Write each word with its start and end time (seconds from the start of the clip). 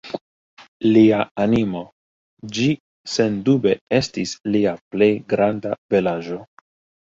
Lia 0.93 1.17
animo, 1.43 1.83
ĝi 2.55 2.65
sendube 3.17 3.75
estis 3.99 4.33
lia 4.57 4.75
plej 4.97 5.11
granda 5.35 5.77
belaĵo! 5.95 6.41